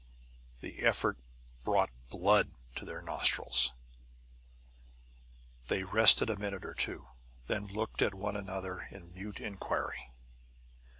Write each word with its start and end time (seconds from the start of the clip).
The 0.61 0.79
effort 0.81 1.19
brought 1.63 1.91
blood 2.09 2.55
to 2.73 2.87
her 2.87 3.03
nostrils. 3.03 3.73
They 5.67 5.83
rested 5.83 6.27
a 6.27 6.37
minute 6.39 6.65
or 6.65 6.73
two, 6.73 7.09
then 7.45 7.67
looked 7.67 8.01
at 8.01 8.15
one 8.15 8.35
another 8.35 8.87
in 8.89 9.13
mute 9.13 9.39
inquiry. 9.39 10.11